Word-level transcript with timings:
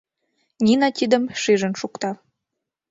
Нина 0.65 0.89
тидым 0.97 1.23
шижын 1.41 1.73
шукта: 1.79 2.11